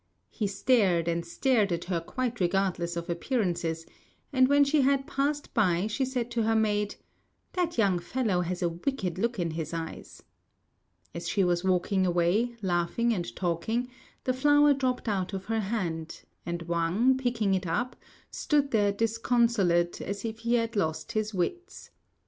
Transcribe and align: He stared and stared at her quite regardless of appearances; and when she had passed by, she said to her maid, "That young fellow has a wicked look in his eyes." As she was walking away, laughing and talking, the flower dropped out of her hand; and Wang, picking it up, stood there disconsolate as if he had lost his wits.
He 0.31 0.47
stared 0.47 1.07
and 1.07 1.23
stared 1.23 1.71
at 1.71 1.83
her 1.83 2.01
quite 2.01 2.39
regardless 2.39 2.97
of 2.97 3.07
appearances; 3.07 3.85
and 4.33 4.47
when 4.47 4.63
she 4.63 4.81
had 4.81 5.05
passed 5.05 5.53
by, 5.53 5.85
she 5.85 6.05
said 6.05 6.31
to 6.31 6.41
her 6.41 6.55
maid, 6.55 6.95
"That 7.53 7.77
young 7.77 7.99
fellow 7.99 8.41
has 8.41 8.63
a 8.63 8.69
wicked 8.69 9.19
look 9.19 9.37
in 9.37 9.51
his 9.51 9.75
eyes." 9.75 10.23
As 11.13 11.29
she 11.29 11.43
was 11.43 11.63
walking 11.63 12.07
away, 12.07 12.55
laughing 12.63 13.13
and 13.13 13.35
talking, 13.35 13.89
the 14.23 14.33
flower 14.33 14.73
dropped 14.73 15.07
out 15.07 15.33
of 15.33 15.45
her 15.45 15.59
hand; 15.59 16.23
and 16.47 16.63
Wang, 16.63 17.15
picking 17.15 17.53
it 17.53 17.67
up, 17.67 17.95
stood 18.31 18.71
there 18.71 18.91
disconsolate 18.91 20.01
as 20.01 20.25
if 20.25 20.39
he 20.39 20.55
had 20.55 20.75
lost 20.75 21.11
his 21.11 21.31
wits. 21.31 21.91